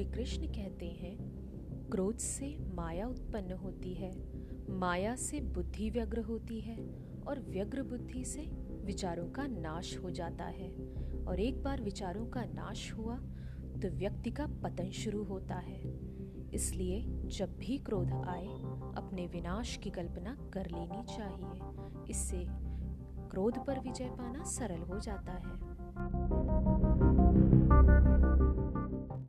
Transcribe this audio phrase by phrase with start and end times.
[0.00, 1.16] श्री कृष्ण कहते हैं,
[1.90, 4.10] क्रोध से माया उत्पन्न होती है,
[4.70, 6.76] माया से बुद्धि व्यग्र होती है
[7.26, 8.40] और व्यग्र बुद्धि से
[8.84, 10.70] विचारों का नाश हो जाता है।
[11.24, 13.16] और एक बार विचारों का नाश हुआ
[13.82, 15.80] तो व्यक्ति का पतन शुरू होता है।
[16.54, 18.46] इसलिए जब भी क्रोध आए,
[18.96, 21.50] अपने विनाश की कल्पना कर लेनी चाहिए।
[22.10, 22.44] इससे
[23.30, 25.69] क्रोध पर विजय पाना सरल हो जाता है।